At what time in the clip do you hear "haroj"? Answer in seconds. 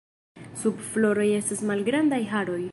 2.35-2.63